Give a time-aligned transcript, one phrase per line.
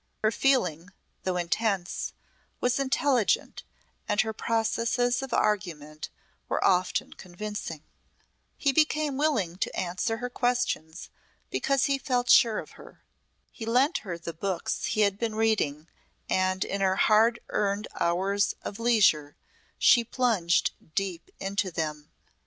[0.23, 0.91] Her feeling,
[1.25, 2.13] though intense,
[2.59, 3.61] was intelligent
[4.09, 6.09] and her processes of argument
[6.49, 7.83] were often convincing.
[8.57, 11.09] He became willing to answer her questions
[11.51, 13.03] because he felt sure of her.
[13.51, 15.87] He lent her the books he had been reading
[16.27, 19.35] and in her hard earned hours of leisure
[19.77, 22.09] she plunged deep into them.